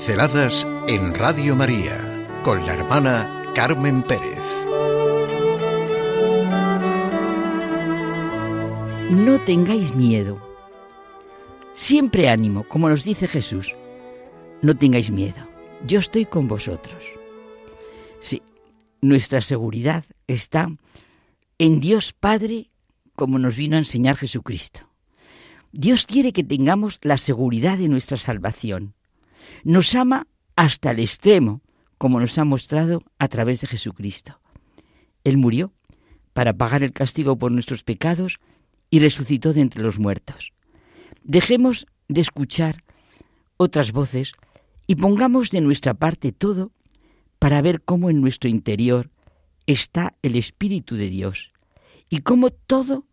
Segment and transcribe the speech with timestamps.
[0.00, 4.46] Pinceladas en Radio María con la hermana Carmen Pérez.
[9.10, 10.40] No tengáis miedo.
[11.74, 13.74] Siempre ánimo, como nos dice Jesús.
[14.62, 15.46] No tengáis miedo.
[15.86, 17.04] Yo estoy con vosotros.
[18.20, 18.40] Sí,
[19.02, 20.70] nuestra seguridad está
[21.58, 22.70] en Dios Padre,
[23.14, 24.80] como nos vino a enseñar Jesucristo.
[25.72, 28.94] Dios quiere que tengamos la seguridad de nuestra salvación.
[29.64, 30.26] Nos ama
[30.56, 31.62] hasta el extremo,
[31.98, 34.40] como nos ha mostrado a través de Jesucristo.
[35.24, 35.72] Él murió
[36.32, 38.38] para pagar el castigo por nuestros pecados
[38.90, 40.52] y resucitó de entre los muertos.
[41.22, 42.82] Dejemos de escuchar
[43.56, 44.32] otras voces
[44.86, 46.72] y pongamos de nuestra parte todo
[47.38, 49.10] para ver cómo en nuestro interior
[49.66, 51.52] está el Espíritu de Dios
[52.08, 53.06] y cómo todo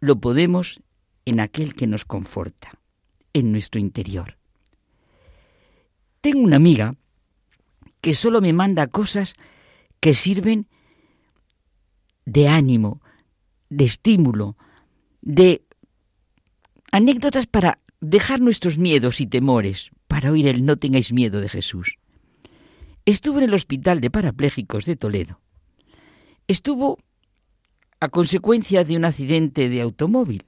[0.00, 0.80] lo podemos
[1.24, 2.78] en aquel que nos conforta,
[3.32, 4.35] en nuestro interior.
[6.26, 6.96] Tengo una amiga
[8.00, 9.36] que solo me manda cosas
[10.00, 10.66] que sirven
[12.24, 13.00] de ánimo,
[13.70, 14.56] de estímulo,
[15.20, 15.62] de
[16.90, 21.96] anécdotas para dejar nuestros miedos y temores, para oír el no tengáis miedo de Jesús.
[23.04, 25.40] Estuvo en el Hospital de Parapléjicos de Toledo.
[26.48, 26.98] Estuvo
[28.00, 30.42] a consecuencia de un accidente de automóvil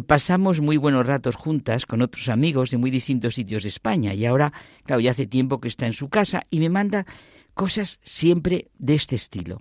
[0.00, 4.24] pasamos muy buenos ratos juntas con otros amigos de muy distintos sitios de España y
[4.24, 4.52] ahora,
[4.84, 7.04] claro, ya hace tiempo que está en su casa y me manda
[7.52, 9.58] cosas siempre de este estilo,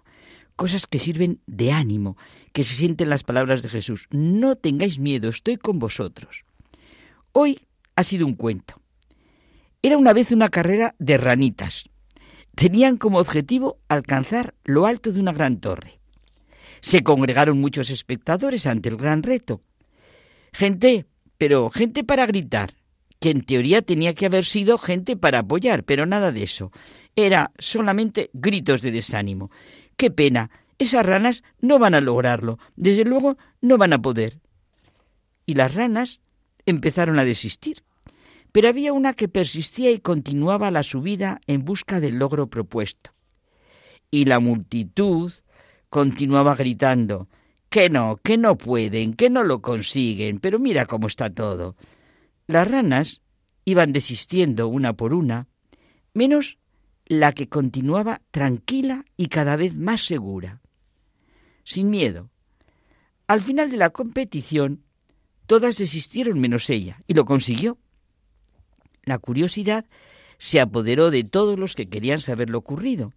[0.56, 2.16] cosas que sirven de ánimo,
[2.54, 4.08] que se sienten las palabras de Jesús.
[4.10, 6.46] No tengáis miedo, estoy con vosotros.
[7.34, 7.60] Hoy
[7.98, 8.76] ha sido un cuento.
[9.82, 11.90] Era una vez una carrera de ranitas.
[12.56, 16.00] Tenían como objetivo alcanzar lo alto de una gran torre.
[16.80, 19.62] Se congregaron muchos espectadores ante el gran reto
[20.54, 21.06] Gente,
[21.38, 22.76] pero gente para gritar,
[23.20, 26.72] que en teoría tenía que haber sido gente para apoyar, pero nada de eso.
[27.16, 29.52] Era solamente gritos de desánimo.
[29.96, 34.40] Qué pena, esas ranas no van a lograrlo, desde luego no van a poder.
[35.46, 36.20] Y las ranas
[36.66, 37.84] empezaron a desistir.
[38.52, 43.12] Pero había una que persistía y continuaba la subida en busca del logro propuesto.
[44.10, 45.32] Y la multitud
[45.90, 47.30] continuaba gritando
[47.72, 51.78] que no, que no pueden, que no lo consiguen, pero mira cómo está todo.
[52.46, 53.22] Las ranas
[53.64, 55.48] iban desistiendo una por una,
[56.14, 56.58] menos
[57.06, 60.60] la que continuaba tranquila y cada vez más segura,
[61.64, 62.30] sin miedo.
[63.26, 64.84] Al final de la competición,
[65.48, 67.78] todas desistieron menos ella, y lo consiguió.
[69.04, 69.86] La curiosidad
[70.38, 73.14] se apoderó de todos los que querían saber lo ocurrido,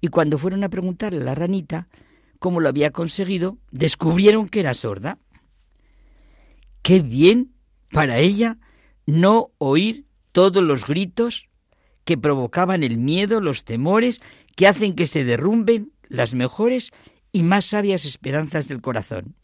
[0.00, 1.88] y cuando fueron a preguntarle a la ranita,
[2.38, 5.18] como lo había conseguido, descubrieron que era sorda.
[6.82, 7.52] Qué bien
[7.90, 8.58] para ella
[9.06, 11.48] no oír todos los gritos
[12.04, 14.20] que provocaban el miedo, los temores,
[14.56, 16.90] que hacen que se derrumben las mejores
[17.32, 19.34] y más sabias esperanzas del corazón.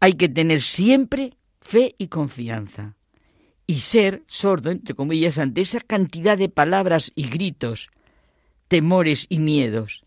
[0.00, 2.96] Hay que tener siempre fe y confianza
[3.66, 7.90] y ser sordo, entre comillas, ante esa cantidad de palabras y gritos,
[8.68, 10.01] temores y miedos.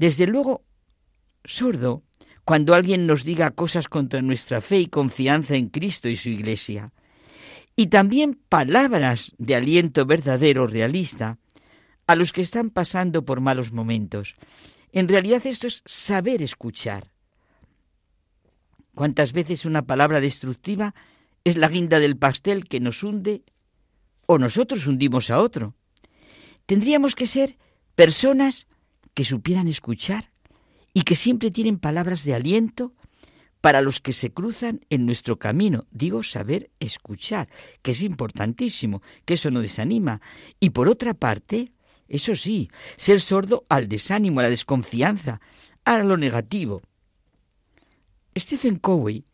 [0.00, 0.64] Desde luego,
[1.44, 2.04] sordo
[2.46, 6.94] cuando alguien nos diga cosas contra nuestra fe y confianza en Cristo y su Iglesia.
[7.76, 11.36] Y también palabras de aliento verdadero, realista,
[12.06, 14.36] a los que están pasando por malos momentos.
[14.90, 17.12] En realidad esto es saber escuchar.
[18.94, 20.94] ¿Cuántas veces una palabra destructiva
[21.44, 23.42] es la guinda del pastel que nos hunde
[24.24, 25.74] o nosotros hundimos a otro?
[26.64, 27.58] Tendríamos que ser
[27.94, 28.66] personas
[29.14, 30.30] que supieran escuchar
[30.92, 32.92] y que siempre tienen palabras de aliento
[33.60, 35.86] para los que se cruzan en nuestro camino.
[35.90, 37.48] Digo saber escuchar,
[37.82, 40.20] que es importantísimo, que eso no desanima.
[40.58, 41.72] Y por otra parte,
[42.08, 45.40] eso sí, ser sordo al desánimo, a la desconfianza,
[45.84, 46.82] a lo negativo.
[48.36, 49.24] Stephen Covey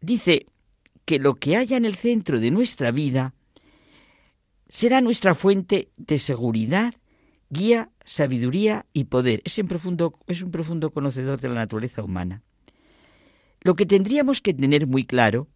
[0.00, 0.46] dice
[1.04, 3.34] que lo que haya en el centro de nuestra vida
[4.68, 6.94] será nuestra fuente de seguridad
[7.50, 9.42] guía, sabiduría y poder.
[9.44, 12.42] Es, profundo, es un profundo conocedor de la naturaleza humana.
[13.60, 15.48] Lo que tendríamos que tener muy claro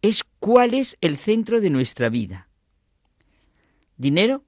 [0.00, 2.48] es cuál es el centro de nuestra vida.
[3.96, 4.44] ¿Dinero?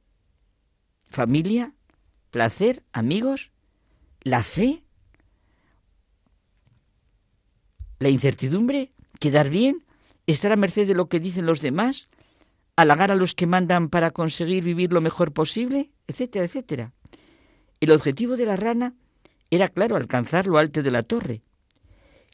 [1.10, 1.74] ¿Familia?
[2.30, 2.82] ¿Placer?
[2.92, 3.52] ¿Amigos?
[4.22, 4.82] ¿La fe?
[8.00, 8.92] ¿La incertidumbre?
[9.20, 9.84] ¿Quedar bien?
[10.26, 12.08] ¿Estar a merced de lo que dicen los demás?
[12.76, 16.92] Halagar a los que mandan para conseguir vivir lo mejor posible, etcétera, etcétera.
[17.80, 18.94] El objetivo de la rana
[19.50, 21.42] era, claro, alcanzar lo alto de la torre.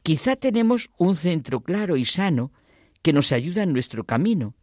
[0.02, 2.52] Quizá tenemos un centro claro y sano
[3.02, 4.54] que nos ayuda en nuestro camino,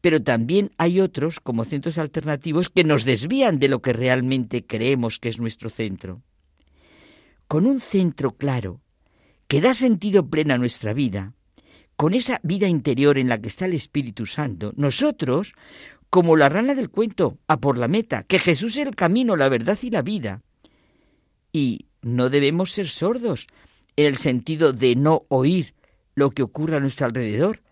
[0.00, 5.18] pero también hay otros, como centros alternativos, que nos desvían de lo que realmente creemos
[5.18, 6.22] que es nuestro centro.
[7.48, 8.80] Con un centro claro,
[9.48, 11.34] que da sentido pleno a nuestra vida,
[11.96, 15.54] con esa vida interior en la que está el Espíritu Santo, nosotros,
[16.10, 19.48] como la rana del cuento, a por la meta, que Jesús es el camino, la
[19.48, 20.42] verdad y la vida.
[21.52, 23.46] Y no debemos ser sordos
[23.96, 25.74] en el sentido de no oír
[26.14, 27.62] lo que ocurre a nuestro alrededor,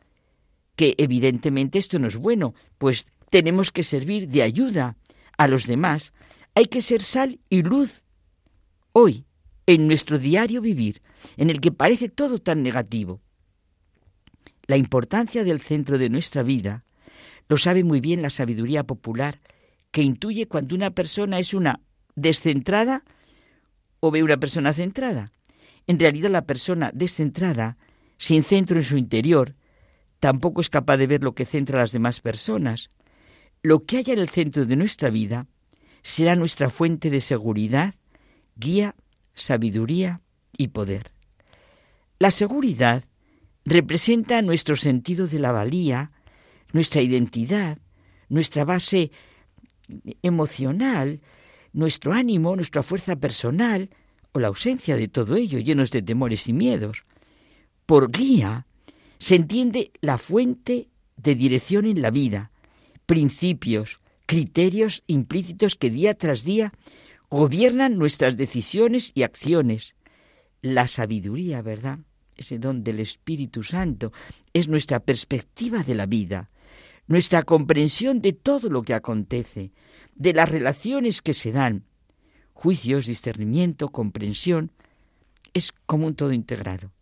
[0.75, 4.97] que evidentemente esto no es bueno, pues tenemos que servir de ayuda
[5.37, 6.13] a los demás.
[6.55, 8.05] Hay que ser sal y luz.
[8.93, 9.25] Hoy,
[9.67, 11.03] en nuestro diario vivir,
[11.37, 13.21] en el que parece todo tan negativo,
[14.67, 16.85] la importancia del centro de nuestra vida
[17.49, 19.41] lo sabe muy bien la sabiduría popular,
[19.91, 21.81] que intuye cuando una persona es una
[22.17, 23.05] descentrada
[24.01, 25.33] o ve una persona centrada.
[25.87, 27.77] En realidad la persona descentrada,
[28.17, 29.55] sin centro en su interior,
[30.21, 32.91] tampoco es capaz de ver lo que centra a las demás personas.
[33.63, 35.47] Lo que haya en el centro de nuestra vida
[36.03, 37.95] será nuestra fuente de seguridad,
[38.57, 38.95] guía,
[39.35, 40.21] sabiduría
[40.57, 41.13] y poder.
[42.19, 43.05] La seguridad
[43.65, 46.13] representa nuestro sentido de la valía,
[46.73, 47.79] nuestra identidad,
[48.29, 49.11] nuestra base
[50.23, 51.21] emocional,
[51.73, 53.91] nuestro ánimo, nuestra fuerza personal,
[54.33, 57.05] o la ausencia de todo ello, llenos de temores y miedos.
[57.87, 58.67] Por guía
[59.19, 62.51] se entiende la fuente de dirección en la vida,
[63.07, 66.73] principios, criterios implícitos que día tras día
[67.31, 69.95] gobiernan nuestras decisiones y acciones.
[70.63, 72.01] La sabiduría, ¿verdad?
[72.37, 74.13] Ese don del Espíritu Santo,
[74.53, 76.51] es nuestra perspectiva de la vida,
[77.07, 79.73] nuestra comprensión de todo lo que acontece,
[80.15, 81.85] de las relaciones que se dan,
[82.53, 84.73] juicios, discernimiento, comprensión,
[85.53, 86.93] es como un todo integrado.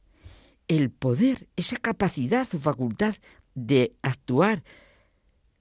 [0.68, 3.16] El poder, esa capacidad o facultad
[3.54, 4.64] de actuar,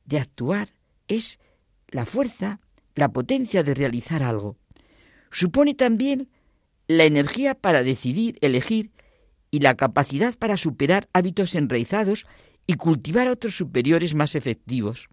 [0.06, 0.70] de actuar,
[1.08, 1.40] es
[1.90, 2.60] la fuerza,
[2.96, 4.58] la potencia de realizar algo.
[5.30, 6.30] Supone también
[6.88, 8.92] la energía para decidir, elegir
[9.52, 12.26] y la capacidad para superar hábitos enraizados
[12.66, 15.10] y cultivar otros superiores más efectivos.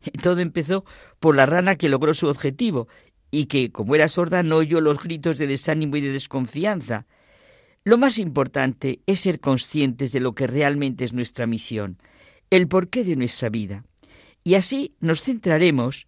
[0.22, 0.84] Todo empezó
[1.18, 2.86] por la rana que logró su objetivo
[3.30, 7.06] y que, como era sorda, no oyó los gritos de desánimo y de desconfianza.
[7.84, 11.98] Lo más importante es ser conscientes de lo que realmente es nuestra misión,
[12.50, 13.84] el porqué de nuestra vida.
[14.44, 16.06] Y así nos centraremos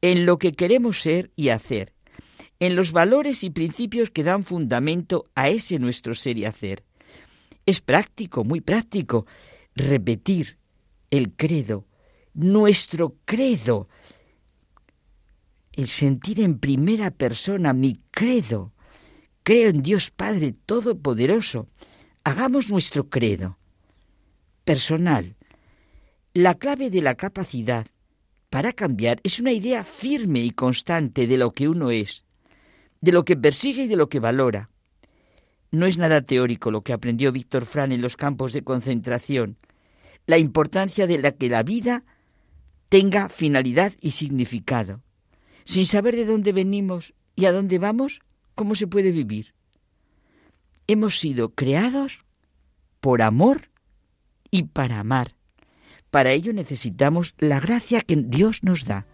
[0.00, 1.92] en lo que queremos ser y hacer,
[2.60, 6.84] en los valores y principios que dan fundamento a ese nuestro ser y hacer.
[7.64, 9.26] Es práctico, muy práctico,
[9.74, 10.58] repetir
[11.10, 11.86] el credo,
[12.34, 13.88] nuestro credo,
[15.72, 18.72] el sentir en primera persona mi credo.
[19.42, 21.68] Creo en Dios Padre Todopoderoso.
[22.24, 23.58] Hagamos nuestro credo
[24.64, 25.36] personal.
[26.34, 27.86] La clave de la capacidad
[28.50, 32.24] para cambiar es una idea firme y constante de lo que uno es
[33.00, 34.70] de lo que persigue y de lo que valora.
[35.70, 39.56] No es nada teórico lo que aprendió Víctor Fran en los campos de concentración,
[40.26, 42.04] la importancia de la que la vida
[42.88, 45.02] tenga finalidad y significado.
[45.64, 48.20] Sin saber de dónde venimos y a dónde vamos,
[48.54, 49.54] ¿cómo se puede vivir?
[50.86, 52.24] Hemos sido creados
[53.00, 53.70] por amor
[54.50, 55.36] y para amar.
[56.10, 59.06] Para ello necesitamos la gracia que Dios nos da,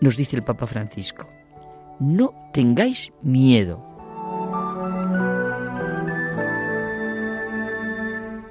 [0.00, 1.28] nos dice el Papa Francisco
[1.98, 3.84] no tengáis miedo.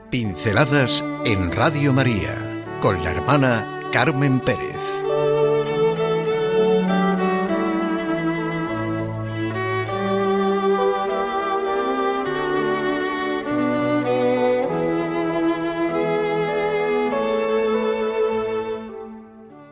[0.09, 2.35] Pinceladas en Radio María
[2.79, 5.06] con la hermana Carmen Pérez.